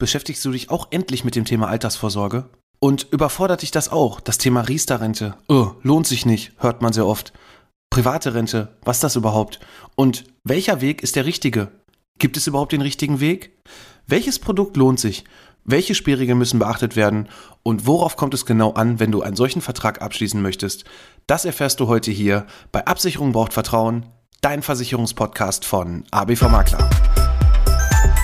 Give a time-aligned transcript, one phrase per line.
[0.00, 2.48] Beschäftigst du dich auch endlich mit dem Thema Altersvorsorge?
[2.80, 5.36] Und überfordert dich das auch, das Thema Riester-Rente?
[5.46, 7.34] Oh, lohnt sich nicht, hört man sehr oft.
[7.90, 9.60] Private Rente, was das überhaupt?
[9.96, 11.68] Und welcher Weg ist der richtige?
[12.18, 13.58] Gibt es überhaupt den richtigen Weg?
[14.06, 15.24] Welches Produkt lohnt sich?
[15.64, 17.28] Welche Spielregeln müssen beachtet werden?
[17.62, 20.84] Und worauf kommt es genau an, wenn du einen solchen Vertrag abschließen möchtest?
[21.26, 24.06] Das erfährst du heute hier bei Absicherung braucht Vertrauen,
[24.40, 26.88] dein Versicherungspodcast von ABV Makler.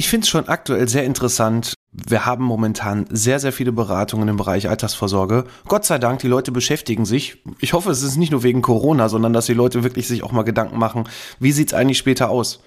[0.00, 1.74] Ich finde es schon aktuell sehr interessant.
[1.92, 5.44] Wir haben momentan sehr, sehr viele Beratungen im Bereich Altersvorsorge.
[5.68, 7.42] Gott sei Dank, die Leute beschäftigen sich.
[7.58, 10.32] Ich hoffe, es ist nicht nur wegen Corona, sondern dass die Leute wirklich sich auch
[10.32, 11.04] mal Gedanken machen,
[11.38, 12.60] wie sieht's eigentlich später aus?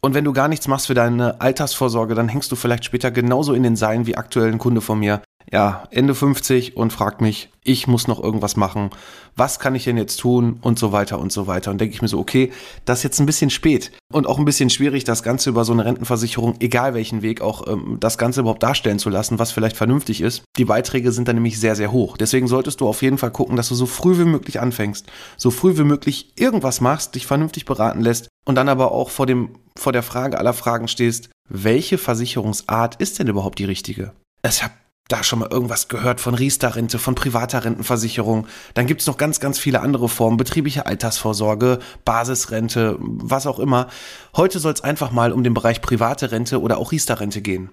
[0.00, 3.52] Und wenn du gar nichts machst für deine Altersvorsorge, dann hängst du vielleicht später genauso
[3.52, 7.50] in den Seilen wie aktuell ein Kunde von mir, ja, Ende 50 und fragt mich,
[7.64, 8.90] ich muss noch irgendwas machen,
[9.36, 11.70] was kann ich denn jetzt tun und so weiter und so weiter.
[11.70, 12.52] Und denke ich mir so, okay,
[12.84, 15.72] das ist jetzt ein bisschen spät und auch ein bisschen schwierig, das Ganze über so
[15.72, 19.76] eine Rentenversicherung, egal welchen Weg, auch ähm, das Ganze überhaupt darstellen zu lassen, was vielleicht
[19.76, 20.42] vernünftig ist.
[20.56, 22.16] Die Beiträge sind dann nämlich sehr, sehr hoch.
[22.16, 25.50] Deswegen solltest du auf jeden Fall gucken, dass du so früh wie möglich anfängst, so
[25.50, 29.50] früh wie möglich irgendwas machst, dich vernünftig beraten lässt und dann aber auch vor dem,
[29.78, 34.12] vor der Frage aller Fragen stehst, welche Versicherungsart ist denn überhaupt die richtige?
[34.44, 34.74] Ich habe
[35.08, 38.46] da schon mal irgendwas gehört von Riester-Rente, von privater Rentenversicherung.
[38.74, 43.88] Dann gibt's noch ganz, ganz viele andere Formen, betriebliche Altersvorsorge, Basisrente, was auch immer.
[44.36, 47.70] Heute soll es einfach mal um den Bereich private Rente oder auch Riester-Rente gehen.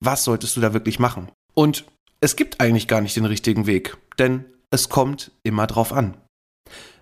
[0.00, 1.30] Was solltest du da wirklich machen?
[1.54, 1.86] Und
[2.20, 6.16] es gibt eigentlich gar nicht den richtigen Weg, denn es kommt immer drauf an.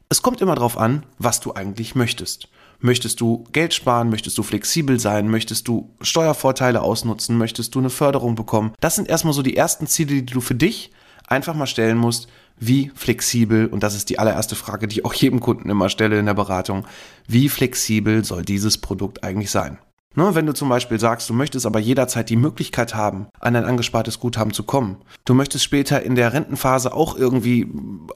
[0.08, 2.48] Es kommt immer drauf an, was du eigentlich möchtest.
[2.84, 4.10] Möchtest du Geld sparen?
[4.10, 5.30] Möchtest du flexibel sein?
[5.30, 7.38] Möchtest du Steuervorteile ausnutzen?
[7.38, 8.74] Möchtest du eine Förderung bekommen?
[8.78, 10.90] Das sind erstmal so die ersten Ziele, die du für dich
[11.26, 12.28] einfach mal stellen musst.
[12.58, 16.18] Wie flexibel, und das ist die allererste Frage, die ich auch jedem Kunden immer stelle
[16.18, 16.84] in der Beratung,
[17.26, 19.78] wie flexibel soll dieses Produkt eigentlich sein?
[20.16, 23.64] Ne, wenn du zum Beispiel sagst, du möchtest aber jederzeit die Möglichkeit haben, an ein
[23.64, 24.98] angespartes Guthaben zu kommen.
[25.24, 27.66] Du möchtest später in der Rentenphase auch irgendwie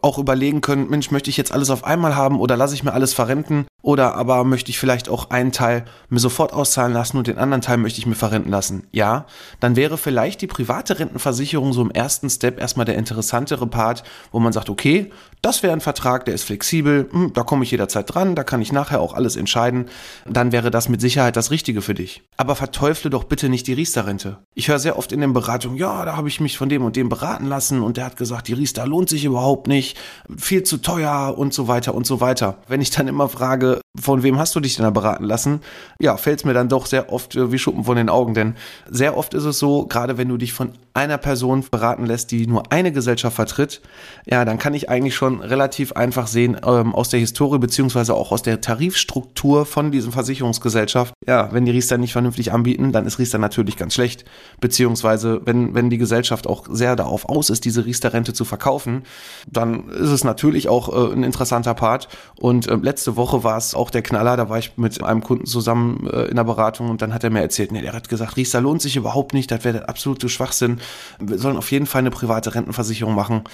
[0.01, 2.93] auch überlegen können, Mensch, möchte ich jetzt alles auf einmal haben oder lasse ich mir
[2.93, 3.67] alles verrenten?
[3.81, 7.61] Oder aber möchte ich vielleicht auch einen Teil mir sofort auszahlen lassen und den anderen
[7.61, 8.89] Teil möchte ich mir verrenten lassen?
[8.91, 9.27] Ja,
[9.61, 14.03] dann wäre vielleicht die private Rentenversicherung so im ersten Step erstmal der interessantere Part,
[14.33, 15.13] wo man sagt, okay,
[15.43, 18.61] das wäre ein Vertrag, der ist flexibel, hm, da komme ich jederzeit dran, da kann
[18.61, 19.87] ich nachher auch alles entscheiden.
[20.29, 22.23] Dann wäre das mit Sicherheit das Richtige für dich.
[22.37, 24.39] Aber verteufle doch bitte nicht die Riester-Rente.
[24.55, 26.97] Ich höre sehr oft in den Beratungen, ja, da habe ich mich von dem und
[26.97, 29.97] dem beraten lassen und der hat gesagt, die Riester lohnt sich überhaupt nicht,
[30.37, 32.59] viel zu teuer und so weiter und so weiter.
[32.67, 35.61] Wenn ich dann immer frage, Frage, von wem hast du dich denn da beraten lassen?
[36.01, 38.55] Ja, fällt es mir dann doch sehr oft äh, wie Schuppen von den Augen, denn
[38.89, 42.47] sehr oft ist es so, gerade wenn du dich von einer Person beraten lässt, die
[42.47, 43.81] nur eine Gesellschaft vertritt,
[44.27, 48.33] ja, dann kann ich eigentlich schon relativ einfach sehen ähm, aus der Historie beziehungsweise auch
[48.33, 53.19] aus der Tarifstruktur von diesem Versicherungsgesellschaft, ja, wenn die Riester nicht vernünftig anbieten, dann ist
[53.19, 54.25] Riester natürlich ganz schlecht,
[54.61, 59.03] beziehungsweise wenn, wenn die Gesellschaft auch sehr darauf aus ist, diese Riester-Rente zu verkaufen,
[59.51, 62.09] dann ist es natürlich auch äh, ein interessanter Part
[62.41, 65.47] und äh, letzte Woche war es auch der Knaller, da war ich mit einem Kunden
[65.47, 68.37] zusammen äh, in der Beratung und dann hat er mir erzählt, nee, der hat gesagt,
[68.37, 70.81] Riester lohnt sich überhaupt nicht, das wäre der absolute Schwachsinn,
[71.19, 73.45] wir sollen auf jeden Fall eine private Rentenversicherung machen.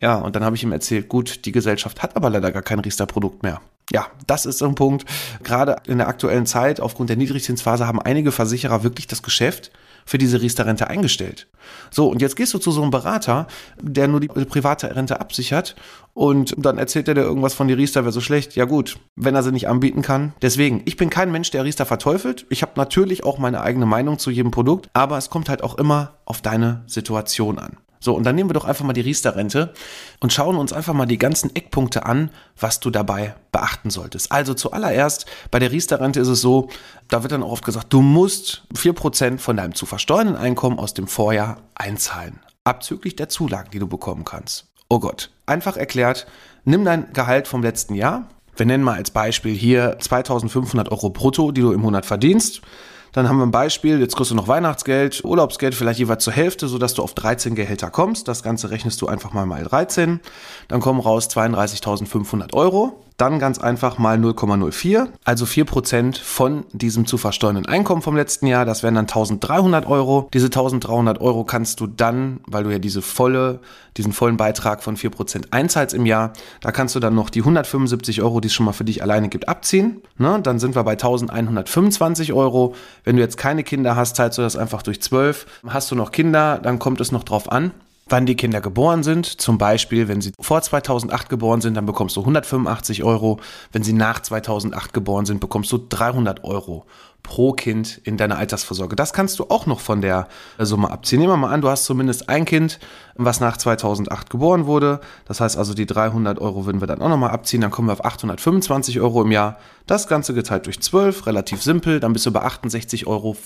[0.00, 2.78] Ja, und dann habe ich ihm erzählt, gut, die Gesellschaft hat aber leider gar kein
[2.78, 3.60] Riester-Produkt mehr.
[3.92, 5.04] Ja, das ist ein Punkt.
[5.42, 9.70] Gerade in der aktuellen Zeit, aufgrund der Niedrigzinsphase, haben einige Versicherer wirklich das Geschäft
[10.10, 11.46] für diese Riester-Rente eingestellt.
[11.92, 13.46] So, und jetzt gehst du zu so einem Berater,
[13.80, 15.76] der nur die private Rente absichert
[16.14, 18.56] und dann erzählt er dir irgendwas von die Riester wäre so schlecht.
[18.56, 20.32] Ja gut, wenn er sie nicht anbieten kann.
[20.42, 22.44] Deswegen, ich bin kein Mensch, der Riester verteufelt.
[22.50, 25.78] Ich habe natürlich auch meine eigene Meinung zu jedem Produkt, aber es kommt halt auch
[25.78, 27.76] immer auf deine Situation an.
[28.02, 29.74] So, und dann nehmen wir doch einfach mal die Riester-Rente
[30.20, 34.32] und schauen uns einfach mal die ganzen Eckpunkte an, was du dabei beachten solltest.
[34.32, 36.70] Also zuallererst, bei der Riester-Rente ist es so,
[37.08, 40.94] da wird dann auch oft gesagt, du musst 4% von deinem zu versteuernden Einkommen aus
[40.94, 42.40] dem Vorjahr einzahlen.
[42.64, 44.66] Abzüglich der Zulagen, die du bekommen kannst.
[44.88, 45.30] Oh Gott.
[45.44, 46.26] Einfach erklärt,
[46.64, 48.28] nimm dein Gehalt vom letzten Jahr.
[48.56, 52.62] Wir nennen mal als Beispiel hier 2500 Euro brutto, die du im Monat verdienst.
[53.12, 56.68] Dann haben wir ein Beispiel, jetzt kriegst du noch Weihnachtsgeld, Urlaubsgeld vielleicht jeweils zur Hälfte,
[56.68, 58.28] sodass du auf 13 Gehälter kommst.
[58.28, 60.20] Das Ganze rechnest du einfach mal mal 13.
[60.68, 63.04] Dann kommen raus 32.500 Euro.
[63.20, 68.64] Dann ganz einfach mal 0,04, also 4% von diesem zu versteuernden Einkommen vom letzten Jahr.
[68.64, 70.30] Das wären dann 1300 Euro.
[70.32, 73.60] Diese 1300 Euro kannst du dann, weil du ja diese volle,
[73.98, 76.32] diesen vollen Beitrag von 4% einzahlst im Jahr,
[76.62, 79.28] da kannst du dann noch die 175 Euro, die es schon mal für dich alleine
[79.28, 80.00] gibt, abziehen.
[80.16, 80.40] Ne?
[80.42, 82.74] Dann sind wir bei 1125 Euro.
[83.04, 85.44] Wenn du jetzt keine Kinder hast, zahlst du das einfach durch 12.
[85.66, 87.72] Hast du noch Kinder, dann kommt es noch drauf an
[88.10, 89.40] wann die Kinder geboren sind.
[89.40, 93.40] Zum Beispiel, wenn sie vor 2008 geboren sind, dann bekommst du 185 Euro.
[93.72, 96.84] Wenn sie nach 2008 geboren sind, bekommst du 300 Euro
[97.22, 98.96] pro Kind in deiner Altersvorsorge.
[98.96, 100.28] Das kannst du auch noch von der
[100.58, 101.20] Summe abziehen.
[101.20, 102.78] Nehmen wir mal an, du hast zumindest ein Kind,
[103.14, 105.00] was nach 2008 geboren wurde.
[105.26, 107.60] Das heißt also, die 300 Euro würden wir dann auch nochmal abziehen.
[107.60, 109.58] Dann kommen wir auf 825 Euro im Jahr.
[109.86, 112.00] Das Ganze geteilt durch 12, relativ simpel.
[112.00, 113.36] Dann bist du bei 68,75 Euro,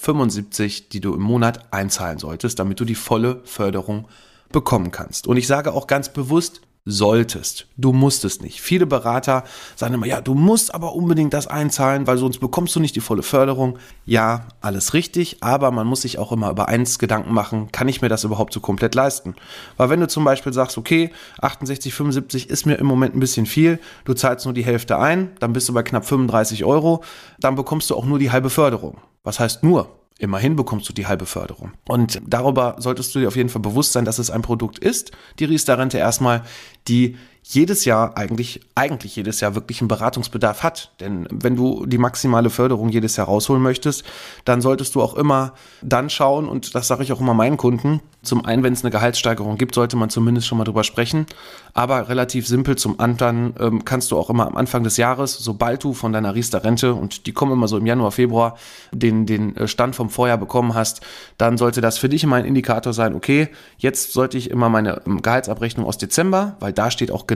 [0.92, 4.06] die du im Monat einzahlen solltest, damit du die volle Förderung
[4.54, 5.26] bekommen kannst.
[5.26, 7.66] Und ich sage auch ganz bewusst, solltest.
[7.78, 8.60] Du musst es nicht.
[8.60, 12.80] Viele Berater sagen immer, ja, du musst aber unbedingt das einzahlen, weil sonst bekommst du
[12.80, 13.78] nicht die volle Förderung.
[14.04, 18.02] Ja, alles richtig, aber man muss sich auch immer über eins Gedanken machen, kann ich
[18.02, 19.34] mir das überhaupt so komplett leisten?
[19.78, 21.10] Weil wenn du zum Beispiel sagst, okay,
[21.40, 25.30] 68, 75 ist mir im Moment ein bisschen viel, du zahlst nur die Hälfte ein,
[25.40, 27.02] dann bist du bei knapp 35 Euro,
[27.40, 28.98] dann bekommst du auch nur die halbe Förderung.
[29.22, 29.88] Was heißt nur?
[30.18, 31.72] Immerhin bekommst du die halbe Förderung.
[31.88, 35.10] Und darüber solltest du dir auf jeden Fall bewusst sein, dass es ein Produkt ist,
[35.40, 36.44] die Riester-Rente erstmal,
[36.86, 37.16] die
[37.46, 40.92] jedes Jahr eigentlich, eigentlich jedes Jahr wirklich einen Beratungsbedarf hat.
[40.98, 44.02] Denn wenn du die maximale Förderung jedes Jahr rausholen möchtest,
[44.46, 45.52] dann solltest du auch immer
[45.82, 48.90] dann schauen, und das sage ich auch immer meinen Kunden, zum einen, wenn es eine
[48.90, 51.26] Gehaltssteigerung gibt, sollte man zumindest schon mal drüber sprechen.
[51.74, 55.84] Aber relativ simpel zum anderen ähm, kannst du auch immer am Anfang des Jahres, sobald
[55.84, 58.56] du von deiner Riester-Rente, und die kommen immer so im Januar, Februar,
[58.90, 61.02] den, den äh, Stand vom Vorjahr bekommen hast,
[61.36, 65.02] dann sollte das für dich immer ein Indikator sein, okay, jetzt sollte ich immer meine
[65.06, 67.33] ähm, Gehaltsabrechnung aus Dezember, weil da steht auch genau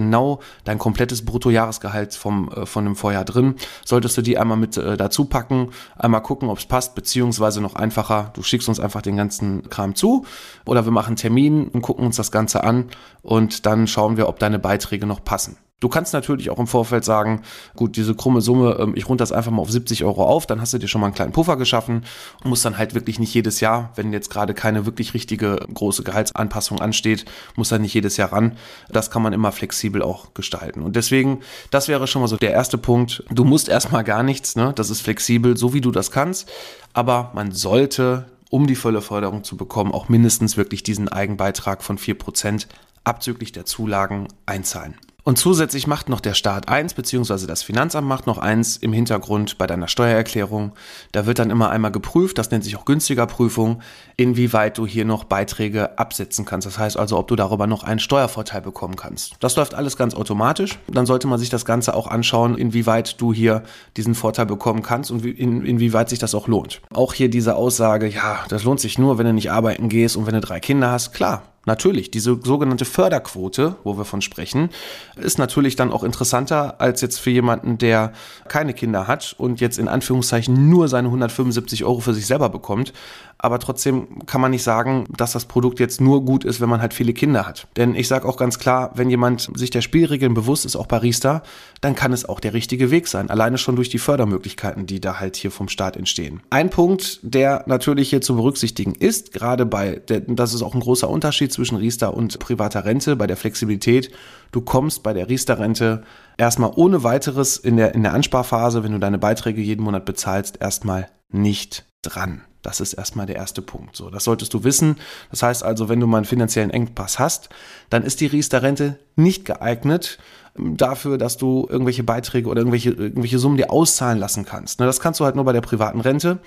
[0.64, 4.96] dein komplettes Bruttojahresgehalt vom, äh, von dem Vorjahr drin, solltest du die einmal mit äh,
[4.96, 9.16] dazu packen, einmal gucken, ob es passt, beziehungsweise noch einfacher, du schickst uns einfach den
[9.16, 10.24] ganzen Kram zu
[10.64, 12.84] oder oder wir machen einen Termin und gucken uns das Ganze an
[13.22, 15.56] und dann schauen wir, ob deine Beiträge noch passen.
[15.80, 17.42] Du kannst natürlich auch im Vorfeld sagen,
[17.76, 20.60] gut, diese krumme Summe, ähm, ich runde das einfach mal auf 70 Euro auf, dann
[20.60, 22.04] hast du dir schon mal einen kleinen Puffer geschaffen
[22.42, 26.02] und musst dann halt wirklich nicht jedes Jahr, wenn jetzt gerade keine wirklich richtige große
[26.02, 28.56] Gehaltsanpassung ansteht, muss dann nicht jedes Jahr ran.
[28.88, 30.82] Das kann man immer flexibel auch gestalten.
[30.82, 31.40] Und deswegen,
[31.70, 33.22] das wäre schon mal so der erste Punkt.
[33.30, 34.72] Du musst erstmal gar nichts, ne?
[34.74, 36.50] Das ist flexibel, so wie du das kannst.
[36.92, 41.98] Aber man sollte um die volle Förderung zu bekommen, auch mindestens wirklich diesen Eigenbeitrag von
[41.98, 42.66] 4%
[43.04, 44.94] abzüglich der Zulagen einzahlen.
[45.28, 49.58] Und zusätzlich macht noch der Staat eins, beziehungsweise das Finanzamt macht noch eins im Hintergrund
[49.58, 50.72] bei deiner Steuererklärung.
[51.12, 53.82] Da wird dann immer einmal geprüft, das nennt sich auch günstiger Prüfung,
[54.16, 56.66] inwieweit du hier noch Beiträge absetzen kannst.
[56.66, 59.34] Das heißt also, ob du darüber noch einen Steuervorteil bekommen kannst.
[59.40, 60.78] Das läuft alles ganz automatisch.
[60.86, 63.64] Dann sollte man sich das Ganze auch anschauen, inwieweit du hier
[63.98, 66.80] diesen Vorteil bekommen kannst und in, inwieweit sich das auch lohnt.
[66.94, 70.24] Auch hier diese Aussage, ja, das lohnt sich nur, wenn du nicht arbeiten gehst und
[70.24, 71.12] wenn du drei Kinder hast.
[71.12, 74.70] Klar, Natürlich, diese sogenannte Förderquote, wo wir von sprechen,
[75.16, 78.14] ist natürlich dann auch interessanter als jetzt für jemanden, der
[78.48, 82.94] keine Kinder hat und jetzt in Anführungszeichen nur seine 175 Euro für sich selber bekommt
[83.38, 86.80] aber trotzdem kann man nicht sagen, dass das Produkt jetzt nur gut ist, wenn man
[86.80, 87.68] halt viele Kinder hat.
[87.76, 91.42] Denn ich sage auch ganz klar, wenn jemand sich der Spielregeln bewusst ist, auch Barista,
[91.80, 93.30] dann kann es auch der richtige Weg sein.
[93.30, 96.40] Alleine schon durch die Fördermöglichkeiten, die da halt hier vom Staat entstehen.
[96.50, 101.08] Ein Punkt, der natürlich hier zu berücksichtigen ist, gerade bei, das ist auch ein großer
[101.08, 104.12] Unterschied zwischen Riester und privater Rente, bei der Flexibilität.
[104.52, 106.04] Du kommst bei der Riester-Rente
[106.36, 110.60] erstmal ohne weiteres in der, in der Ansparphase, wenn du deine Beiträge jeden Monat bezahlst,
[110.60, 112.42] erstmal nicht dran.
[112.62, 113.96] Das ist erstmal der erste Punkt.
[113.96, 114.98] So, das solltest du wissen.
[115.32, 117.48] Das heißt also, wenn du mal einen finanziellen Engpass hast,
[117.90, 120.18] dann ist die Riester-Rente nicht geeignet
[120.56, 124.78] ähm, dafür, dass du irgendwelche Beiträge oder irgendwelche, irgendwelche Summen dir auszahlen lassen kannst.
[124.78, 126.38] Ne, das kannst du halt nur bei der privaten Rente.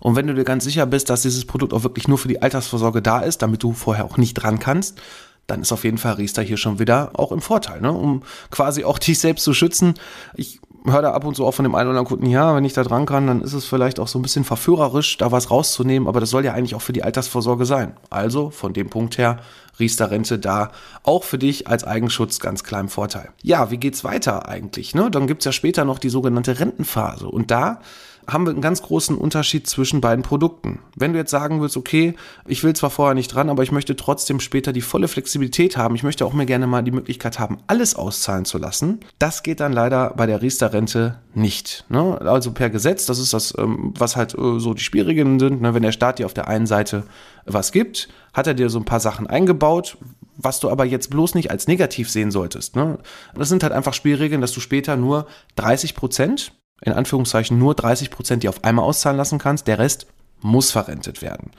[0.00, 2.42] Und wenn du dir ganz sicher bist, dass dieses Produkt auch wirklich nur für die
[2.42, 5.00] Altersvorsorge da ist, damit du vorher auch nicht dran kannst,
[5.46, 7.92] dann ist auf jeden Fall Riester hier schon wieder auch im Vorteil, ne?
[7.92, 9.94] um quasi auch dich selbst zu schützen.
[10.34, 12.64] Ich höre da ab und zu auch von dem einen oder anderen Kunden, ja, wenn
[12.64, 15.50] ich da dran kann, dann ist es vielleicht auch so ein bisschen verführerisch, da was
[15.50, 17.96] rauszunehmen, aber das soll ja eigentlich auch für die Altersvorsorge sein.
[18.08, 19.38] Also von dem Punkt her,
[19.78, 20.70] Riester-Rente da
[21.02, 23.30] auch für dich als Eigenschutz ganz klar im Vorteil.
[23.42, 24.94] Ja, wie geht's weiter eigentlich?
[24.94, 25.10] Ne?
[25.10, 27.80] Dann gibt's ja später noch die sogenannte Rentenphase und da
[28.26, 30.80] haben wir einen ganz großen Unterschied zwischen beiden Produkten.
[30.96, 32.14] Wenn du jetzt sagen willst, okay,
[32.46, 35.94] ich will zwar vorher nicht dran, aber ich möchte trotzdem später die volle Flexibilität haben,
[35.94, 39.60] ich möchte auch mir gerne mal die Möglichkeit haben, alles auszahlen zu lassen, das geht
[39.60, 41.84] dann leider bei der Riester-Rente nicht.
[41.88, 42.20] Ne?
[42.20, 45.62] Also per Gesetz, das ist das, ähm, was halt äh, so die Spielregeln sind.
[45.62, 45.74] Ne?
[45.74, 47.04] Wenn der Staat dir auf der einen Seite
[47.46, 49.96] was gibt, hat er dir so ein paar Sachen eingebaut,
[50.36, 52.76] was du aber jetzt bloß nicht als negativ sehen solltest.
[52.76, 52.98] Ne?
[53.34, 58.10] Das sind halt einfach Spielregeln, dass du später nur 30 Prozent, in Anführungszeichen nur 30
[58.10, 59.66] Prozent, die auf einmal auszahlen lassen kannst.
[59.66, 60.06] Der Rest
[60.42, 61.50] muss verrentet werden.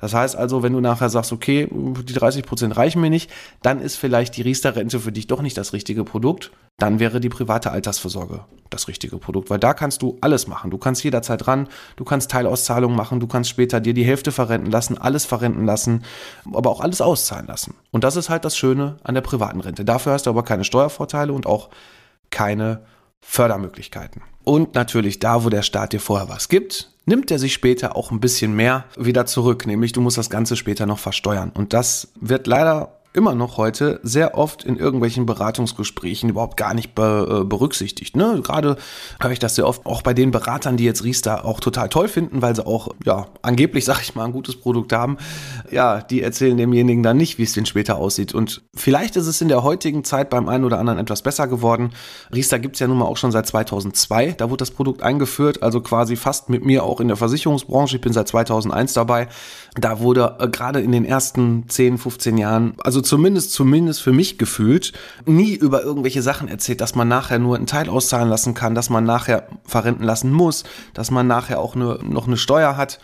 [0.00, 3.30] Das heißt also, wenn du nachher sagst, okay, die 30 Prozent reichen mir nicht,
[3.62, 6.50] dann ist vielleicht die Riester-Rente für dich doch nicht das richtige Produkt.
[6.78, 10.70] Dann wäre die private Altersvorsorge das richtige Produkt, weil da kannst du alles machen.
[10.70, 14.70] Du kannst jederzeit ran, du kannst Teilauszahlungen machen, du kannst später dir die Hälfte verrenten
[14.70, 16.04] lassen, alles verrenten lassen,
[16.54, 17.74] aber auch alles auszahlen lassen.
[17.90, 19.84] Und das ist halt das Schöne an der privaten Rente.
[19.84, 21.68] Dafür hast du aber keine Steuervorteile und auch
[22.30, 22.80] keine
[23.20, 24.22] Fördermöglichkeiten.
[24.44, 28.10] Und natürlich da, wo der Staat dir vorher was gibt, nimmt er sich später auch
[28.10, 31.50] ein bisschen mehr wieder zurück, nämlich du musst das Ganze später noch versteuern.
[31.54, 36.94] Und das wird leider immer noch heute sehr oft in irgendwelchen Beratungsgesprächen überhaupt gar nicht
[36.94, 38.16] be, äh, berücksichtigt.
[38.16, 38.40] Ne?
[38.42, 38.76] Gerade
[39.20, 42.06] höre ich das sehr oft auch bei den Beratern, die jetzt Riester auch total toll
[42.06, 45.18] finden, weil sie auch, ja, angeblich, sag ich mal, ein gutes Produkt haben.
[45.72, 48.32] Ja, die erzählen demjenigen dann nicht, wie es denn später aussieht.
[48.32, 51.90] Und vielleicht ist es in der heutigen Zeit beim einen oder anderen etwas besser geworden.
[52.32, 54.32] Riester gibt's ja nun mal auch schon seit 2002.
[54.32, 57.96] Da wurde das Produkt eingeführt, also quasi fast mit mir auch in der Versicherungsbranche.
[57.96, 59.28] Ich bin seit 2001 dabei.
[59.74, 64.36] Da wurde äh, gerade in den ersten 10, 15 Jahren, also zumindest, zumindest für mich
[64.36, 64.92] gefühlt,
[65.26, 68.90] nie über irgendwelche Sachen erzählt, dass man nachher nur einen Teil auszahlen lassen kann, dass
[68.90, 72.98] man nachher verrenten lassen muss, dass man nachher auch nur, noch eine Steuer hat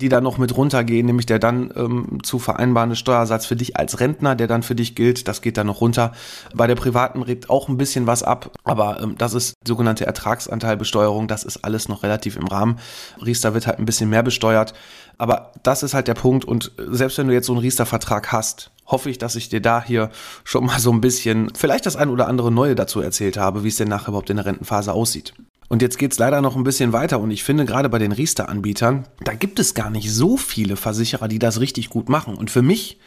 [0.00, 4.00] die da noch mit runtergehen, nämlich der dann ähm, zu vereinbarende Steuersatz für dich als
[4.00, 6.12] Rentner, der dann für dich gilt, das geht dann noch runter.
[6.54, 11.28] Bei der privaten regt auch ein bisschen was ab, aber ähm, das ist sogenannte Ertragsanteilbesteuerung,
[11.28, 12.78] das ist alles noch relativ im Rahmen.
[13.24, 14.74] Riester wird halt ein bisschen mehr besteuert,
[15.18, 18.70] aber das ist halt der Punkt und selbst wenn du jetzt so einen Riester-Vertrag hast,
[18.86, 20.10] hoffe ich, dass ich dir da hier
[20.44, 23.68] schon mal so ein bisschen, vielleicht das ein oder andere Neue dazu erzählt habe, wie
[23.68, 25.34] es denn nachher überhaupt in der Rentenphase aussieht.
[25.68, 29.06] Und jetzt geht's leider noch ein bisschen weiter und ich finde gerade bei den Riester-Anbietern,
[29.22, 32.34] da gibt es gar nicht so viele Versicherer, die das richtig gut machen.
[32.34, 32.98] Und für mich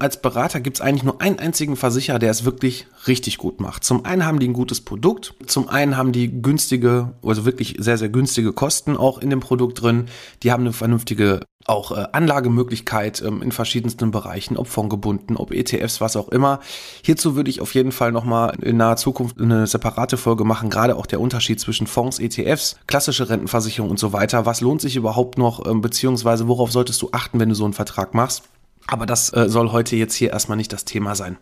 [0.00, 3.84] als Berater gibt es eigentlich nur einen einzigen Versicherer, der es wirklich richtig gut macht.
[3.84, 7.98] Zum einen haben die ein gutes Produkt, zum einen haben die günstige, also wirklich sehr,
[7.98, 10.06] sehr günstige Kosten auch in dem Produkt drin.
[10.42, 16.00] Die haben eine vernünftige auch äh, Anlagemöglichkeit ähm, in verschiedensten Bereichen, ob fondgebunden, ob ETFs,
[16.00, 16.60] was auch immer.
[17.04, 20.96] Hierzu würde ich auf jeden Fall nochmal in naher Zukunft eine separate Folge machen, gerade
[20.96, 24.46] auch der Unterschied zwischen Fonds, ETFs, klassische Rentenversicherung und so weiter.
[24.46, 27.74] Was lohnt sich überhaupt noch, ähm, beziehungsweise worauf solltest du achten, wenn du so einen
[27.74, 28.42] Vertrag machst?
[28.86, 31.36] Aber das äh, soll heute jetzt hier erstmal nicht das Thema sein.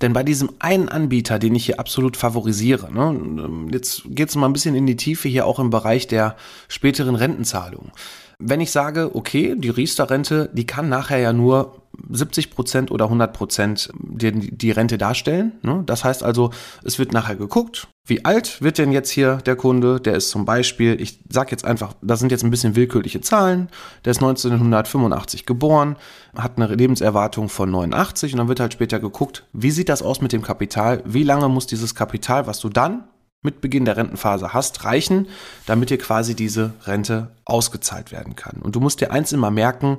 [0.00, 4.36] Denn bei diesem einen Anbieter, den ich hier absolut favorisiere, ne, ähm, jetzt geht es
[4.36, 6.36] mal ein bisschen in die Tiefe hier auch im Bereich der
[6.68, 7.92] späteren Rentenzahlung.
[8.38, 13.32] Wenn ich sage, okay, die Riester-Rente, die kann nachher ja nur 70 Prozent oder 100
[13.32, 15.52] Prozent die, die Rente darstellen.
[15.62, 15.82] Ne?
[15.86, 16.50] Das heißt also,
[16.82, 20.00] es wird nachher geguckt, wie alt wird denn jetzt hier der Kunde?
[20.00, 23.68] Der ist zum Beispiel, ich sag jetzt einfach, das sind jetzt ein bisschen willkürliche Zahlen.
[24.04, 25.96] Der ist 1985 geboren,
[26.36, 30.20] hat eine Lebenserwartung von 89 und dann wird halt später geguckt, wie sieht das aus
[30.20, 31.02] mit dem Kapital?
[31.06, 33.04] Wie lange muss dieses Kapital, was du dann
[33.44, 35.28] mit Beginn der Rentenphase hast, reichen,
[35.66, 38.60] damit dir quasi diese Rente ausgezahlt werden kann.
[38.60, 39.98] Und du musst dir eins immer merken,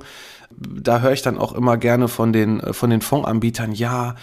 [0.57, 4.15] da höre ich dann auch immer gerne von den, äh, von den Fondsanbietern, ja,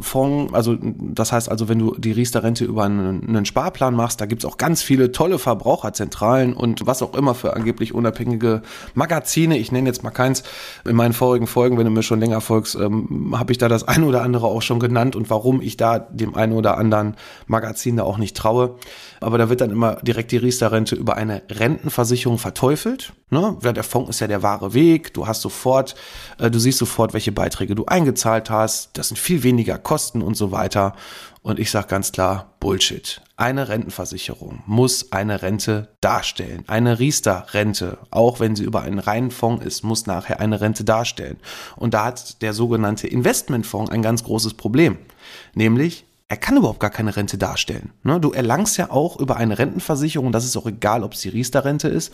[0.00, 4.26] Fonds, also das heißt also, wenn du die Riester-Rente über einen, einen, Sparplan machst, da
[4.26, 8.62] gibt's auch ganz viele tolle Verbraucherzentralen und was auch immer für angeblich unabhängige
[8.94, 9.58] Magazine.
[9.58, 10.42] Ich nenne jetzt mal keins.
[10.84, 13.86] In meinen vorigen Folgen, wenn du mir schon länger folgst, ähm, habe ich da das
[13.86, 17.96] eine oder andere auch schon genannt und warum ich da dem einen oder anderen Magazin
[17.96, 18.76] da auch nicht traue.
[19.20, 23.12] Aber da wird dann immer direkt die Riester-Rente über eine Rentenversicherung verteufelt.
[23.30, 23.56] Ne?
[23.62, 25.14] Der Fonds ist ja der wahre Weg.
[25.14, 25.71] Du hast sofort,
[26.38, 28.90] äh, du siehst sofort, welche Beiträge du eingezahlt hast.
[28.94, 30.94] Das sind viel weniger Kosten und so weiter.
[31.42, 33.20] Und ich sage ganz klar, Bullshit.
[33.36, 36.62] Eine Rentenversicherung muss eine Rente darstellen.
[36.68, 41.38] Eine Riester-Rente, auch wenn sie über einen reinen Fonds ist, muss nachher eine Rente darstellen.
[41.74, 44.98] Und da hat der sogenannte Investmentfonds ein ganz großes Problem.
[45.54, 47.90] Nämlich, er kann überhaupt gar keine Rente darstellen.
[48.04, 48.20] Ne?
[48.20, 51.88] Du erlangst ja auch über eine Rentenversicherung, das ist auch egal, ob es die Riester-Rente
[51.88, 52.12] ist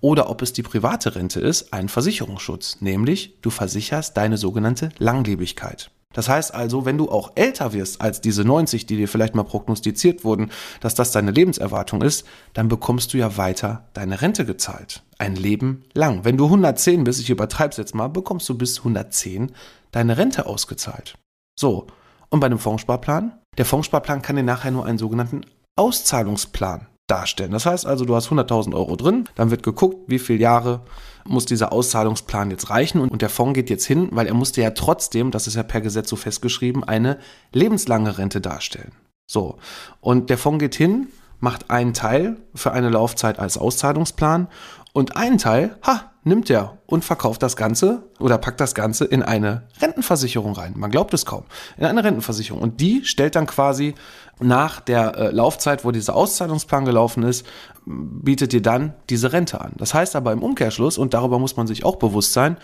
[0.00, 2.78] oder ob es die private Rente ist, einen Versicherungsschutz.
[2.80, 5.90] Nämlich, du versicherst deine sogenannte Langlebigkeit.
[6.14, 9.44] Das heißt also, wenn du auch älter wirst als diese 90, die dir vielleicht mal
[9.44, 10.50] prognostiziert wurden,
[10.80, 15.02] dass das deine Lebenserwartung ist, dann bekommst du ja weiter deine Rente gezahlt.
[15.18, 16.24] Ein Leben lang.
[16.24, 19.52] Wenn du 110 bist, ich übertreibe es jetzt mal, bekommst du bis 110
[19.90, 21.14] deine Rente ausgezahlt.
[21.58, 21.86] So.
[22.30, 23.38] Und bei einem Fondssparplan?
[23.56, 25.42] Der Fondssparplan kann dir nachher nur einen sogenannten
[25.76, 27.50] Auszahlungsplan darstellen.
[27.50, 30.82] Das heißt also, du hast 100.000 Euro drin, dann wird geguckt, wie viele Jahre
[31.26, 34.70] muss dieser Auszahlungsplan jetzt reichen und der Fonds geht jetzt hin, weil er musste ja
[34.70, 37.18] trotzdem, das ist ja per Gesetz so festgeschrieben, eine
[37.52, 38.92] lebenslange Rente darstellen.
[39.26, 39.58] So.
[40.00, 41.08] Und der Fonds geht hin,
[41.40, 44.48] macht einen Teil für eine Laufzeit als Auszahlungsplan
[44.92, 49.22] Und einen Teil, ha, nimmt er und verkauft das Ganze oder packt das Ganze in
[49.22, 50.74] eine Rentenversicherung rein.
[50.76, 51.44] Man glaubt es kaum.
[51.76, 52.62] In eine Rentenversicherung.
[52.62, 53.94] Und die stellt dann quasi
[54.38, 57.44] nach der äh, Laufzeit, wo dieser Auszahlungsplan gelaufen ist,
[57.84, 59.72] bietet dir dann diese Rente an.
[59.76, 62.58] Das heißt aber im Umkehrschluss, und darüber muss man sich auch bewusst sein,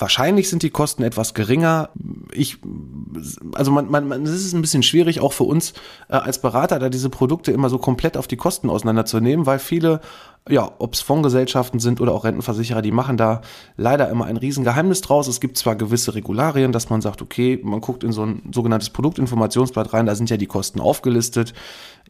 [0.00, 1.90] Wahrscheinlich sind die Kosten etwas geringer.
[2.32, 2.58] Ich,
[3.54, 5.72] also man, man, man, es ist ein bisschen schwierig, auch für uns
[6.08, 10.00] äh, als Berater, da diese Produkte immer so komplett auf die Kosten auseinanderzunehmen, weil viele
[10.48, 13.40] ja, ob es Fondsgesellschaften sind oder auch Rentenversicherer, die machen da
[13.76, 15.28] leider immer ein Riesengeheimnis draus.
[15.28, 18.90] Es gibt zwar gewisse Regularien, dass man sagt, okay, man guckt in so ein sogenanntes
[18.90, 21.54] Produktinformationsblatt rein, da sind ja die Kosten aufgelistet.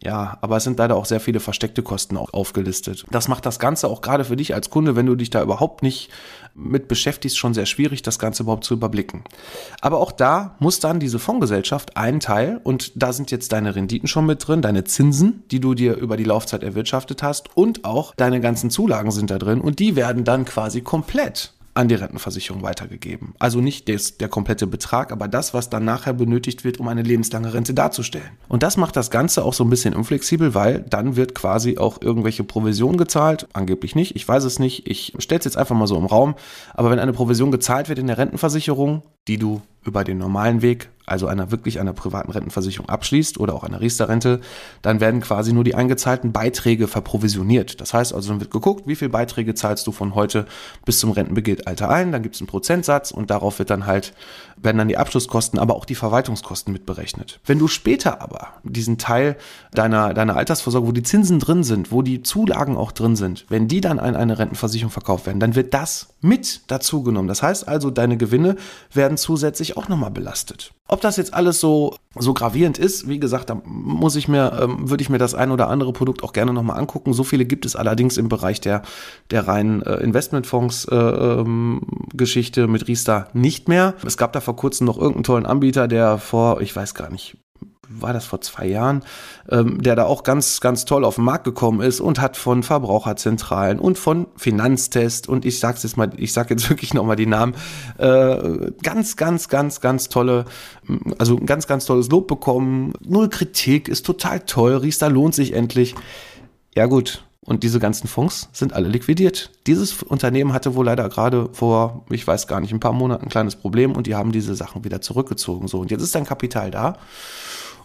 [0.03, 3.05] Ja, aber es sind leider auch sehr viele versteckte Kosten auch aufgelistet.
[3.11, 5.83] Das macht das Ganze auch gerade für dich als Kunde, wenn du dich da überhaupt
[5.83, 6.11] nicht
[6.55, 9.23] mit beschäftigst, schon sehr schwierig, das Ganze überhaupt zu überblicken.
[9.81, 14.09] Aber auch da muss dann diese Fondsgesellschaft einen Teil, und da sind jetzt deine Renditen
[14.09, 18.15] schon mit drin, deine Zinsen, die du dir über die Laufzeit erwirtschaftet hast und auch
[18.17, 21.95] deine deine ganzen Zulagen sind da drin und die werden dann quasi komplett an die
[21.95, 23.35] Rentenversicherung weitergegeben.
[23.39, 27.03] Also nicht des, der komplette Betrag, aber das, was dann nachher benötigt wird, um eine
[27.03, 28.31] lebenslange Rente darzustellen.
[28.49, 32.03] Und das macht das Ganze auch so ein bisschen unflexibel, weil dann wird quasi auch
[32.03, 33.47] irgendwelche Provision gezahlt.
[33.53, 34.89] Angeblich nicht, ich weiß es nicht.
[34.89, 36.35] Ich stelle es jetzt einfach mal so im Raum.
[36.75, 40.89] Aber wenn eine Provision gezahlt wird in der Rentenversicherung, die du über den normalen Weg,
[41.09, 44.41] also einer wirklich einer privaten Rentenversicherung abschließt oder auch einer Riester-Rente,
[44.83, 47.81] dann werden quasi nur die eingezahlten Beiträge verprovisioniert.
[47.81, 50.47] Das heißt also, dann wird geguckt, wie viel Beiträge zahlst du von heute
[50.85, 54.13] bis zum Rentenbeginnalter ein, dann gibt es einen Prozentsatz und darauf wird dann halt,
[54.57, 57.41] werden dann die Abschlusskosten, aber auch die Verwaltungskosten mitberechnet.
[57.45, 59.37] Wenn du später aber diesen Teil
[59.73, 63.69] deiner, deiner Altersvorsorge, wo die Zinsen drin sind, wo die Zulagen auch drin sind, wenn
[63.69, 67.29] die dann an eine Rentenversicherung verkauft werden, dann wird das mit dazugenommen.
[67.29, 68.57] Das heißt also, deine Gewinne
[68.93, 70.73] werden zusätzlich auch nochmal belastet.
[70.89, 74.91] Ob das jetzt alles so, so gravierend ist, wie gesagt, da muss ich mir, ähm,
[74.91, 77.13] würde ich mir das ein oder andere Produkt auch gerne nochmal angucken.
[77.13, 78.83] So viele gibt es allerdings im Bereich der,
[79.31, 83.95] der reinen äh, Investmentfonds-Geschichte äh, ähm, mit Riester nicht mehr.
[84.05, 87.37] Es gab da vor kurzem noch irgendeinen tollen Anbieter, der vor, ich weiß gar nicht,
[87.89, 89.03] war das vor zwei Jahren,
[89.51, 92.63] ähm, der da auch ganz, ganz toll auf den Markt gekommen ist und hat von
[92.63, 97.27] Verbraucherzentralen und von Finanztest und ich sag's jetzt mal, ich sag jetzt wirklich nochmal die
[97.27, 97.55] Namen,
[97.99, 100.45] äh, ganz, ganz, ganz, ganz tolle,
[101.19, 102.93] also ein ganz, ganz tolles Lob bekommen.
[103.01, 105.95] Null Kritik, ist total toll, Riester lohnt sich endlich.
[106.75, 109.51] Ja gut, und diese ganzen Fonds sind alle liquidiert.
[109.67, 113.31] Dieses Unternehmen hatte wohl leider gerade vor, ich weiß gar nicht, ein paar Monaten ein
[113.31, 115.67] kleines Problem und die haben diese Sachen wieder zurückgezogen.
[115.67, 116.99] So, und jetzt ist dein Kapital da.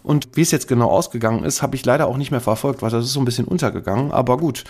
[0.04, 2.90] Und wie es jetzt genau ausgegangen ist, habe ich leider auch nicht mehr verfolgt, weil
[2.90, 4.12] das ist so ein bisschen untergegangen.
[4.12, 4.64] Aber gut,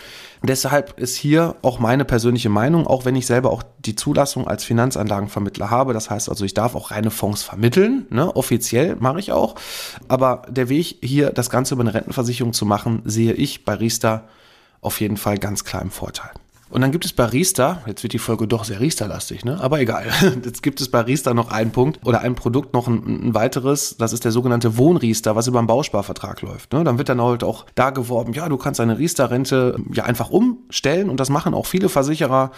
[0.45, 4.63] deshalb ist hier auch meine persönliche Meinung, auch wenn ich selber auch die Zulassung als
[4.63, 5.93] Finanzanlagenvermittler habe.
[5.93, 8.35] Das heißt also, ich darf auch reine Fonds vermitteln, ne?
[8.37, 9.57] offiziell mache ich auch.
[10.07, 14.29] Aber der Weg hier, das Ganze über eine Rentenversicherung zu machen, sehe ich bei Riester
[14.81, 16.31] auf jeden Fall ganz klar im Vorteil.
[16.75, 19.61] Und dann gibt es bei Riester, jetzt wird die Folge doch sehr Riester-lastig, ne?
[19.61, 20.07] aber egal.
[20.45, 23.97] Jetzt gibt es bei Riester noch einen Punkt oder ein Produkt, noch ein, ein weiteres,
[23.97, 26.73] das ist der sogenannte Wohnriester, was über einen Bausparvertrag läuft.
[26.73, 26.83] Ne?
[26.83, 31.11] Dann wird dann halt auch da geworben, ja, du kannst deine Riester-Rente ja einfach umstellen
[31.11, 32.51] und das machen auch viele Versicherer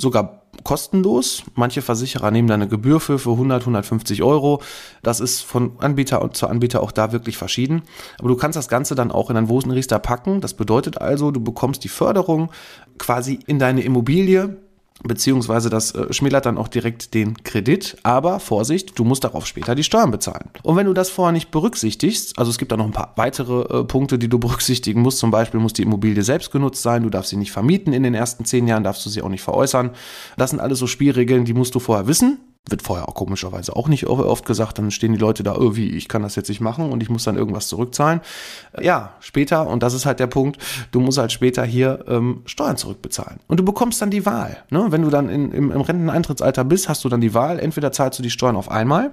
[0.00, 1.44] sogar kostenlos.
[1.54, 4.62] Manche Versicherer nehmen da eine Gebühr für, für 100, 150 Euro.
[5.02, 7.82] Das ist von Anbieter zu Anbieter auch da wirklich verschieden.
[8.18, 10.40] Aber du kannst das Ganze dann auch in ein Wosenriester packen.
[10.40, 12.50] Das bedeutet also, du bekommst die Förderung
[12.98, 14.56] quasi in deine Immobilie
[15.02, 17.96] beziehungsweise das äh, schmälert dann auch direkt den Kredit.
[18.02, 20.50] Aber Vorsicht, du musst darauf später die Steuern bezahlen.
[20.62, 23.80] Und wenn du das vorher nicht berücksichtigst, also es gibt da noch ein paar weitere
[23.80, 25.18] äh, Punkte, die du berücksichtigen musst.
[25.18, 28.14] Zum Beispiel muss die Immobilie selbst genutzt sein, du darfst sie nicht vermieten in den
[28.14, 29.90] ersten zehn Jahren, darfst du sie auch nicht veräußern.
[30.36, 32.38] Das sind alles so Spielregeln, die musst du vorher wissen.
[32.68, 35.88] Wird vorher auch komischerweise auch nicht oft gesagt, dann stehen die Leute da, oh, wie,
[35.88, 38.20] ich kann das jetzt nicht machen und ich muss dann irgendwas zurückzahlen.
[38.78, 40.58] Ja, später, und das ist halt der Punkt,
[40.92, 43.40] du musst halt später hier ähm, Steuern zurückbezahlen.
[43.46, 44.58] Und du bekommst dann die Wahl.
[44.68, 44.86] Ne?
[44.90, 48.18] Wenn du dann in, im, im Renteneintrittsalter bist, hast du dann die Wahl, entweder zahlst
[48.18, 49.12] du die Steuern auf einmal.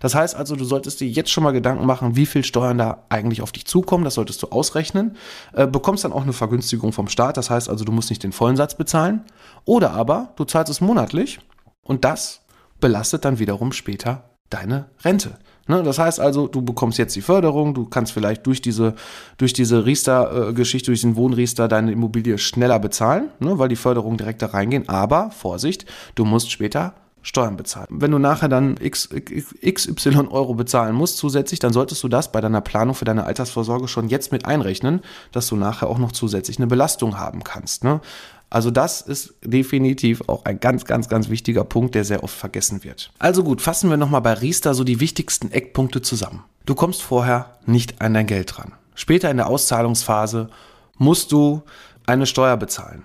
[0.00, 3.04] Das heißt also, du solltest dir jetzt schon mal Gedanken machen, wie viel Steuern da
[3.10, 4.02] eigentlich auf dich zukommen.
[4.02, 5.16] Das solltest du ausrechnen.
[5.52, 7.36] Äh, bekommst dann auch eine Vergünstigung vom Staat.
[7.36, 9.22] Das heißt also, du musst nicht den vollen Satz bezahlen.
[9.64, 11.38] Oder aber du zahlst es monatlich
[11.82, 12.40] und das
[12.80, 15.38] belastet dann wiederum später deine Rente.
[15.66, 18.94] Ne, das heißt also, du bekommst jetzt die Förderung, du kannst vielleicht durch diese,
[19.36, 24.40] durch diese Riester-Geschichte, durch den Wohnriester deine Immobilie schneller bezahlen, ne, weil die Förderungen direkt
[24.40, 24.88] da reingehen.
[24.88, 27.88] Aber Vorsicht, du musst später Steuern bezahlen.
[27.90, 32.40] Wenn du nachher dann x, XY Euro bezahlen musst zusätzlich, dann solltest du das bei
[32.40, 35.00] deiner Planung für deine Altersvorsorge schon jetzt mit einrechnen,
[35.32, 37.84] dass du nachher auch noch zusätzlich eine Belastung haben kannst.
[37.84, 38.00] Ne?
[38.50, 42.82] Also das ist definitiv auch ein ganz, ganz, ganz wichtiger Punkt, der sehr oft vergessen
[42.82, 43.10] wird.
[43.18, 46.44] Also gut, fassen wir nochmal bei Riester so die wichtigsten Eckpunkte zusammen.
[46.64, 48.72] Du kommst vorher nicht an dein Geld dran.
[48.94, 50.48] Später in der Auszahlungsphase
[50.96, 51.62] musst du
[52.06, 53.04] eine Steuer bezahlen.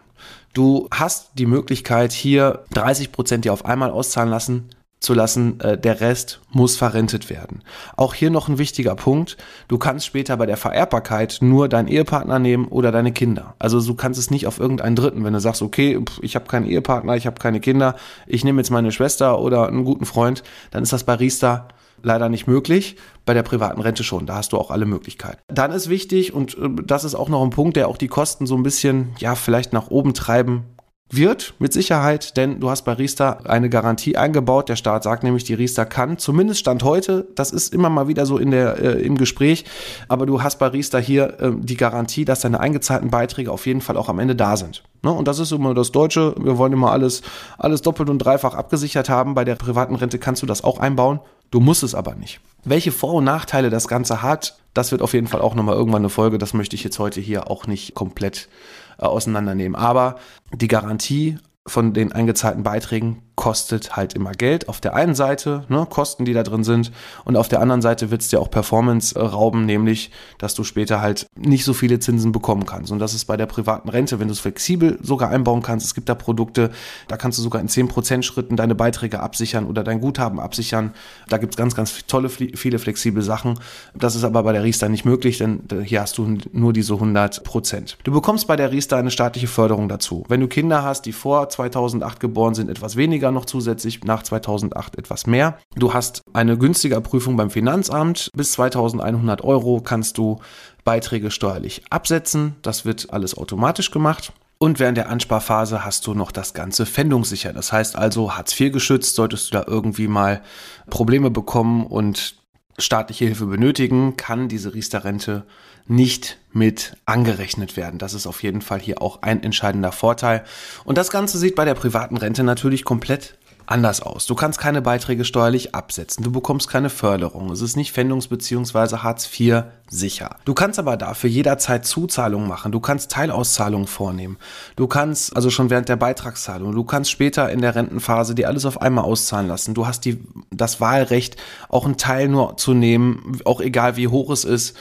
[0.53, 4.69] Du hast die Möglichkeit, hier 30 Prozent dir auf einmal auszahlen lassen
[5.03, 7.61] zu lassen, äh, der Rest muss verrentet werden.
[7.97, 9.35] Auch hier noch ein wichtiger Punkt,
[9.67, 13.55] du kannst später bei der Vererbbarkeit nur deinen Ehepartner nehmen oder deine Kinder.
[13.59, 16.65] Also du kannst es nicht auf irgendeinen Dritten, wenn du sagst, okay, ich habe keinen
[16.65, 17.95] Ehepartner, ich habe keine Kinder,
[18.27, 21.67] ich nehme jetzt meine Schwester oder einen guten Freund, dann ist das bei Riester
[22.01, 24.25] leider nicht möglich, bei der privaten Rente schon.
[24.25, 25.39] Da hast du auch alle Möglichkeiten.
[25.47, 28.45] Dann ist wichtig, und äh, das ist auch noch ein Punkt, der auch die Kosten
[28.45, 30.63] so ein bisschen, ja, vielleicht nach oben treiben
[31.09, 34.69] wird mit Sicherheit, denn du hast bei Riester eine Garantie eingebaut.
[34.69, 38.25] Der Staat sagt nämlich, die Riester kann, zumindest Stand heute, das ist immer mal wieder
[38.25, 39.65] so in der, äh, im Gespräch,
[40.07, 43.81] aber du hast bei Riester hier äh, die Garantie, dass deine eingezahlten Beiträge auf jeden
[43.81, 44.83] Fall auch am Ende da sind.
[45.03, 45.11] Ne?
[45.11, 46.33] Und das ist immer das Deutsche.
[46.39, 47.21] Wir wollen immer alles,
[47.57, 49.35] alles doppelt und dreifach abgesichert haben.
[49.35, 51.19] Bei der privaten Rente kannst du das auch einbauen.
[51.53, 52.39] Du musst es aber nicht.
[52.63, 56.01] Welche Vor- und Nachteile das Ganze hat, das wird auf jeden Fall auch nochmal irgendwann
[56.01, 56.39] eine Folge.
[56.39, 58.49] Das möchte ich jetzt heute hier auch nicht komplett
[58.97, 59.75] äh, auseinandernehmen.
[59.75, 60.15] Aber
[60.51, 61.37] die Garantie
[61.67, 64.69] von den eingezahlten Beiträgen kostet halt immer Geld.
[64.69, 66.93] Auf der einen Seite, ne, Kosten, die da drin sind,
[67.25, 70.63] und auf der anderen Seite wird es dir auch Performance äh, rauben, nämlich, dass du
[70.63, 72.89] später halt nicht so viele Zinsen bekommen kannst.
[72.93, 75.85] Und das ist bei der privaten Rente, wenn du es flexibel sogar einbauen kannst.
[75.85, 76.71] Es gibt da Produkte,
[77.09, 80.93] da kannst du sogar in 10% Schritten deine Beiträge absichern oder dein Guthaben absichern.
[81.27, 83.59] Da gibt es ganz, ganz tolle, viele flexible Sachen.
[83.93, 86.93] Das ist aber bei der Riester nicht möglich, denn äh, hier hast du nur diese
[86.93, 87.95] 100%.
[88.05, 90.23] Du bekommst bei der Riester eine staatliche Förderung dazu.
[90.29, 94.23] Wenn du Kinder hast, die vor 2008 geboren sind, etwas weniger weniger noch zusätzlich, nach
[94.23, 95.57] 2008 etwas mehr.
[95.75, 98.29] Du hast eine günstige Prüfung beim Finanzamt.
[98.35, 100.39] Bis 2100 Euro kannst du
[100.83, 102.55] Beiträge steuerlich absetzen.
[102.61, 104.33] Das wird alles automatisch gemacht.
[104.59, 107.53] Und während der Ansparphase hast du noch das Ganze fändungssicher.
[107.53, 110.41] Das heißt also, Hartz IV geschützt, solltest du da irgendwie mal
[110.89, 112.35] Probleme bekommen und
[112.79, 115.43] staatliche Hilfe benötigen, kann diese Riester-Rente
[115.87, 117.99] nicht mit angerechnet werden.
[117.99, 120.43] Das ist auf jeden Fall hier auch ein entscheidender Vorteil.
[120.85, 124.25] Und das Ganze sieht bei der privaten Rente natürlich komplett anders aus.
[124.25, 128.97] Du kannst keine Beiträge steuerlich absetzen, du bekommst keine Förderung, es ist nicht Pfändungs- bzw.
[128.97, 130.37] Hartz IV sicher.
[130.45, 134.37] Du kannst aber dafür jederzeit Zuzahlungen machen, du kannst Teilauszahlungen vornehmen,
[134.75, 138.65] du kannst also schon während der Beitragszahlung, du kannst später in der Rentenphase dir alles
[138.65, 141.37] auf einmal auszahlen lassen, du hast die, das Wahlrecht,
[141.69, 144.75] auch einen Teil nur zu nehmen, auch egal wie hoch es ist,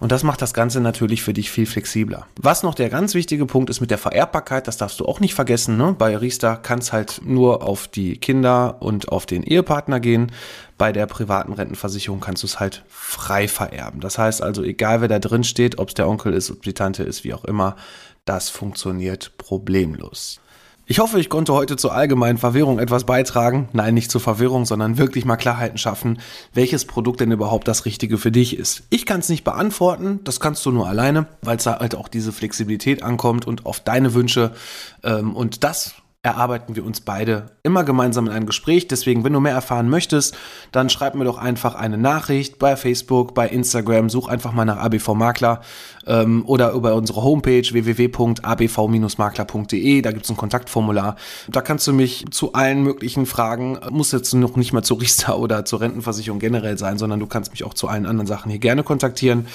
[0.00, 2.26] und das macht das Ganze natürlich für dich viel flexibler.
[2.40, 5.34] Was noch der ganz wichtige Punkt ist mit der Vererbbarkeit, das darfst du auch nicht
[5.34, 5.76] vergessen.
[5.76, 5.94] Ne?
[5.98, 10.30] Bei Riester kann es halt nur auf die Kinder und auf den Ehepartner gehen.
[10.76, 14.00] Bei der privaten Rentenversicherung kannst du es halt frei vererben.
[14.00, 16.74] Das heißt also, egal wer da drin steht, ob es der Onkel ist, ob die
[16.74, 17.74] Tante ist, wie auch immer,
[18.24, 20.40] das funktioniert problemlos.
[20.90, 23.68] Ich hoffe, ich konnte heute zur allgemeinen Verwirrung etwas beitragen.
[23.74, 26.18] Nein, nicht zur Verwirrung, sondern wirklich mal Klarheiten schaffen,
[26.54, 28.84] welches Produkt denn überhaupt das Richtige für dich ist.
[28.88, 32.08] Ich kann es nicht beantworten, das kannst du nur alleine, weil es da halt auch
[32.08, 34.52] diese Flexibilität ankommt und auf deine Wünsche.
[35.02, 35.92] Ähm, und das
[36.28, 38.86] erarbeiten wir uns beide immer gemeinsam in einem Gespräch.
[38.86, 40.36] Deswegen, wenn du mehr erfahren möchtest,
[40.72, 44.76] dann schreib mir doch einfach eine Nachricht bei Facebook, bei Instagram, such einfach mal nach
[44.76, 45.62] ABV Makler
[46.06, 50.02] ähm, oder über unsere Homepage www.abv-makler.de.
[50.02, 51.16] Da gibt es ein Kontaktformular.
[51.48, 55.38] Da kannst du mich zu allen möglichen Fragen, muss jetzt noch nicht mal zu Riester
[55.48, 58.60] oder zur Rentenversicherung generell sein, sondern du kannst mich auch zu allen anderen Sachen hier
[58.60, 59.46] gerne kontaktieren.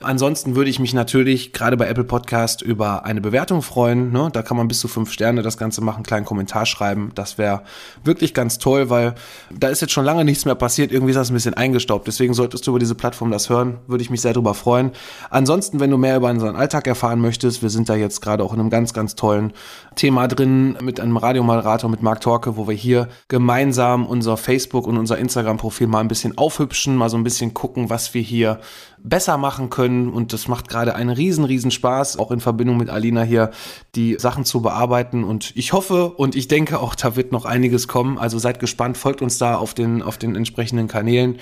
[0.00, 4.12] Ansonsten würde ich mich natürlich gerade bei Apple Podcast über eine Bewertung freuen.
[4.12, 4.30] Ne?
[4.32, 7.10] Da kann man bis zu fünf Sterne das Ganze machen kleinen Kommentar schreiben.
[7.14, 7.62] Das wäre
[8.04, 9.14] wirklich ganz toll, weil
[9.50, 10.92] da ist jetzt schon lange nichts mehr passiert.
[10.92, 12.06] Irgendwie ist das ein bisschen eingestaubt.
[12.06, 13.78] Deswegen solltest du über diese Plattform das hören.
[13.86, 14.92] Würde ich mich sehr darüber freuen.
[15.30, 18.52] Ansonsten, wenn du mehr über unseren Alltag erfahren möchtest, wir sind da jetzt gerade auch
[18.52, 19.52] in einem ganz, ganz tollen
[19.94, 24.96] Thema drin mit einem Radiomoderator, mit Marc Torke, wo wir hier gemeinsam unser Facebook und
[24.96, 28.60] unser Instagram-Profil mal ein bisschen aufhübschen, mal so ein bisschen gucken, was wir hier
[29.02, 30.08] besser machen können.
[30.08, 33.50] Und das macht gerade einen riesen, riesen Spaß, auch in Verbindung mit Alina hier
[33.94, 35.24] die Sachen zu bearbeiten.
[35.24, 38.18] Und ich hoffe und ich denke auch, da wird noch einiges kommen.
[38.18, 41.38] Also seid gespannt, folgt uns da auf den, auf den entsprechenden Kanälen.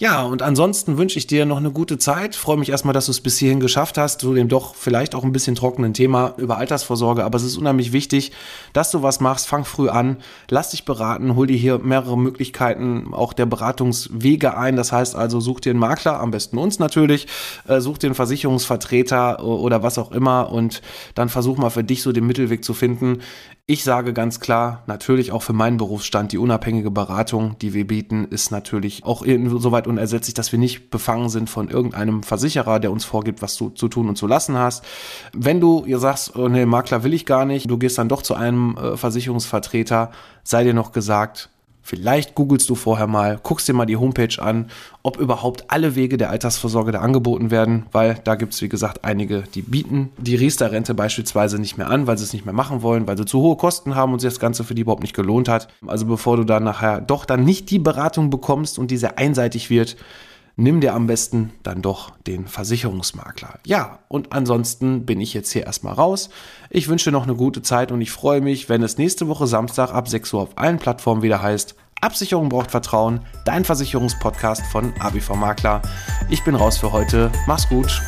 [0.00, 2.34] Ja, und ansonsten wünsche ich dir noch eine gute Zeit.
[2.34, 5.24] Freue mich erstmal, dass du es bis hierhin geschafft hast, zu dem doch vielleicht auch
[5.24, 7.22] ein bisschen trockenen Thema über Altersvorsorge.
[7.22, 8.32] Aber es ist unheimlich wichtig,
[8.72, 9.46] dass du was machst.
[9.46, 10.16] Fang früh an,
[10.48, 14.74] lass dich beraten, hol dir hier mehrere Möglichkeiten auch der Beratungswege ein.
[14.74, 17.26] Das heißt also, such dir einen Makler, am besten uns natürlich,
[17.68, 20.80] äh, such dir einen Versicherungsvertreter oder was auch immer und
[21.14, 23.18] dann versuch mal für dich so den Mittelweg zu finden.
[23.70, 28.24] Ich sage ganz klar, natürlich auch für meinen Berufsstand, die unabhängige Beratung, die wir bieten,
[28.24, 33.04] ist natürlich auch insoweit unersetzlich, dass wir nicht befangen sind von irgendeinem Versicherer, der uns
[33.04, 34.84] vorgibt, was du zu tun und zu lassen hast.
[35.32, 38.22] Wenn du ihr sagst, oh nee, Makler will ich gar nicht, du gehst dann doch
[38.22, 40.10] zu einem äh, Versicherungsvertreter,
[40.42, 41.48] sei dir noch gesagt,
[41.82, 44.70] Vielleicht googelst du vorher mal, guckst dir mal die Homepage an,
[45.02, 49.04] ob überhaupt alle Wege der Altersvorsorge da angeboten werden, weil da gibt es, wie gesagt,
[49.04, 52.82] einige, die bieten die Riester-Rente beispielsweise nicht mehr an, weil sie es nicht mehr machen
[52.82, 55.16] wollen, weil sie zu hohe Kosten haben und sich das Ganze für die überhaupt nicht
[55.16, 55.68] gelohnt hat.
[55.86, 59.96] Also bevor du dann nachher doch dann nicht die Beratung bekommst und diese einseitig wird,
[60.60, 63.58] nimm dir am besten dann doch den Versicherungsmakler.
[63.66, 66.30] Ja, und ansonsten bin ich jetzt hier erstmal raus.
[66.68, 69.46] Ich wünsche dir noch eine gute Zeit und ich freue mich, wenn es nächste Woche
[69.46, 74.92] Samstag ab 6 Uhr auf allen Plattformen wieder heißt, Absicherung braucht Vertrauen, dein Versicherungspodcast von
[75.00, 75.82] ABV Makler.
[76.30, 77.30] Ich bin raus für heute.
[77.46, 78.00] Mach's gut.